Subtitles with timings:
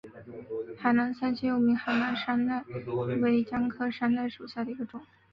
[0.79, 4.99] 海南三七又名海南山柰为姜科山柰属下的一个种。